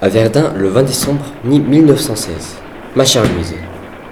[0.00, 2.30] À Verdun, le 20 décembre 1916.
[2.94, 3.54] Ma chère Louise,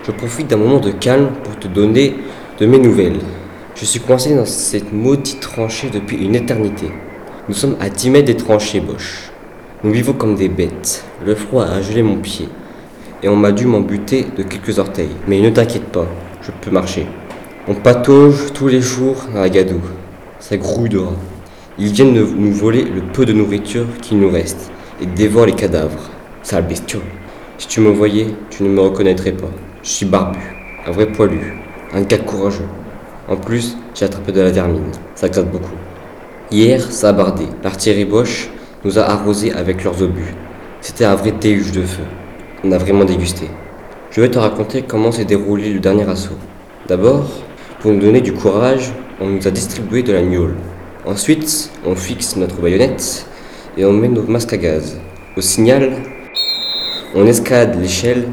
[0.04, 2.16] je profite d'un moment de calme pour te donner
[2.58, 3.20] de mes nouvelles.
[3.76, 6.90] Je suis coincé dans cette maudite tranchée depuis une éternité.
[7.48, 9.30] Nous sommes à 10 mètres des tranchées, Bosch.
[9.84, 11.04] Nous vivons comme des bêtes.
[11.24, 12.48] Le froid a gelé mon pied.
[13.22, 15.14] Et on m'a dû m'en buter de quelques orteils.
[15.28, 16.08] Mais ne t'inquiète pas,
[16.42, 17.06] je peux marcher.
[17.68, 19.82] On patauge tous les jours dans la gadoue.
[20.40, 21.14] Ça grouille dehors.
[21.78, 26.10] Ils viennent nous voler le peu de nourriture qu'il nous reste et dévorent les cadavres.
[26.42, 27.02] Sale bestiaux.
[27.58, 29.50] Si tu me voyais, tu ne me reconnaîtrais pas.
[29.82, 30.38] Je suis barbu,
[30.86, 31.54] un vrai poilu,
[31.92, 32.68] un gars courageux.
[33.28, 34.92] En plus, j'ai attrapé de la vermine.
[35.14, 35.74] Ça gratte beaucoup.
[36.50, 37.44] Hier, ça a bardé.
[37.64, 38.50] L'artillerie Bosch
[38.84, 40.34] nous a arrosés avec leurs obus.
[40.80, 42.04] C'était un vrai déluge de feu.
[42.62, 43.50] On a vraiment dégusté.
[44.10, 46.38] Je vais te raconter comment s'est déroulé le dernier assaut.
[46.86, 47.28] D'abord,
[47.80, 50.54] pour nous donner du courage, on nous a distribué de la gnôle.
[51.04, 53.26] Ensuite, on fixe notre baïonnette
[53.76, 54.96] et on met nos masques à gaz.
[55.36, 55.92] Au signal,
[57.14, 58.28] on escalade l'échelle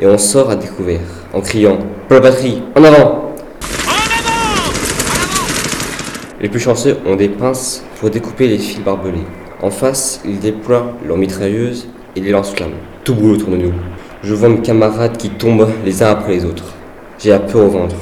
[0.00, 1.00] et on sort à découvert
[1.32, 1.78] en criant
[2.08, 3.34] Pour la batterie, en avant
[6.40, 9.26] Les plus chanceux ont des pinces pour découper les fils barbelés.
[9.62, 12.72] En face, ils déploient leurs mitrailleuses et les lance-flammes.
[13.04, 13.74] Tout boule autour de nous.
[14.22, 16.72] Je vois mes camarades qui tombent les uns après les autres.
[17.18, 17.96] J'ai la peur au ventre.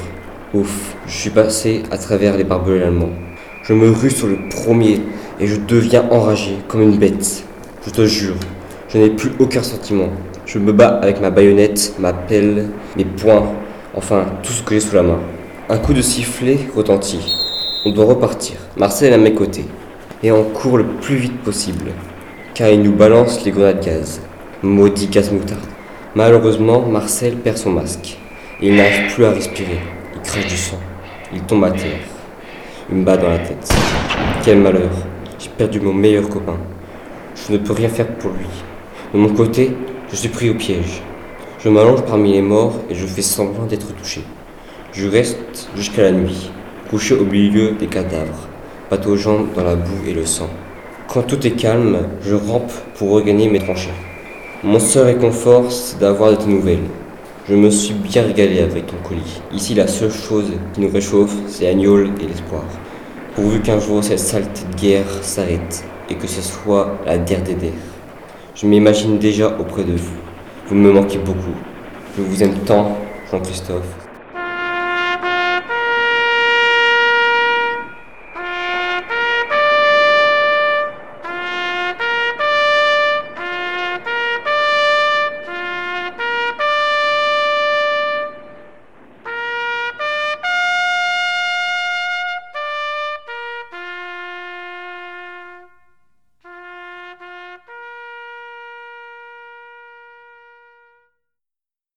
[0.53, 3.28] Ouf, je suis passé à travers les barbelés allemands.
[3.69, 4.99] Je me rue sur le premier
[5.39, 7.43] et je deviens enragé comme une bête.
[7.85, 8.33] Je te jure,
[8.91, 10.09] je n'ai plus aucun sentiment.
[10.47, 12.65] Je me bats avec ma baïonnette, ma pelle,
[12.97, 13.53] mes poings,
[13.93, 15.19] enfin tout ce que j'ai sous la main.
[15.69, 17.21] Un coup de sifflet retentit.
[17.85, 18.55] On doit repartir.
[18.75, 19.65] Marcel est à mes côtés.
[20.23, 21.91] Et on court le plus vite possible.
[22.55, 24.19] Car il nous balance les grenades gaz.
[24.63, 25.61] Maudit gaz moutarde.
[26.15, 28.17] Malheureusement, Marcel perd son masque.
[28.63, 29.77] Il n'arrive plus à respirer.
[30.15, 30.79] Il crache du sang.
[31.31, 31.99] Il tombe à terre.
[32.91, 33.71] Une balle dans la tête.
[34.43, 34.89] Quel malheur.
[35.37, 36.57] J'ai perdu mon meilleur copain.
[37.35, 38.47] Je ne peux rien faire pour lui.
[39.13, 39.75] De mon côté,
[40.09, 41.03] je suis pris au piège.
[41.59, 44.21] Je m'allonge parmi les morts et je fais semblant d'être touché.
[44.91, 46.49] Je reste jusqu'à la nuit,
[46.89, 48.47] couché au milieu des cadavres,
[48.89, 50.49] pataugeant dans la boue et le sang.
[51.13, 53.93] Quand tout est calme, je rampe pour regagner mes tranchées.
[54.63, 56.87] Mon seul réconfort, c'est d'avoir de tes nouvelles.
[57.49, 59.41] Je me suis bien régalé avec ton colis.
[59.51, 62.61] Ici, la seule chose qui nous réchauffe, c'est Agnol et l'espoir.
[63.33, 67.55] Pourvu qu'un jour cette saleté de guerre s'arrête et que ce soit la dernière des
[67.55, 67.71] der.
[68.53, 70.17] Je m'imagine déjà auprès de vous.
[70.67, 71.55] Vous me manquez beaucoup.
[72.15, 72.95] Je vous aime tant,
[73.31, 74.08] Jean-Christophe.